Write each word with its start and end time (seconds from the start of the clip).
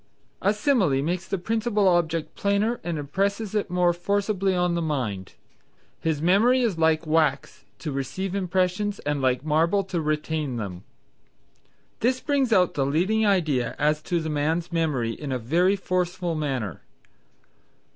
A 0.41 0.51
simile 0.51 1.03
makes 1.03 1.27
the 1.27 1.37
principal 1.37 1.87
object 1.87 2.33
plainer 2.35 2.79
and 2.83 2.97
impresses 2.97 3.53
it 3.53 3.69
more 3.69 3.93
forcibly 3.93 4.55
on 4.55 4.73
the 4.73 4.81
mind. 4.81 5.33
"His 5.99 6.23
memory 6.23 6.61
is 6.63 6.79
like 6.79 7.05
wax 7.05 7.65
to 7.77 7.91
receive 7.91 8.33
impressions 8.33 8.97
and 9.01 9.21
like 9.21 9.45
marble 9.45 9.83
to 9.83 10.01
retain 10.01 10.55
them." 10.55 10.83
This 11.99 12.19
brings 12.19 12.51
out 12.51 12.73
the 12.73 12.83
leading 12.83 13.27
idea 13.27 13.75
as 13.77 14.01
to 14.09 14.19
the 14.19 14.27
man's 14.31 14.71
memory 14.71 15.11
in 15.11 15.31
a 15.31 15.37
very 15.37 15.75
forceful 15.75 16.33
manner. 16.33 16.81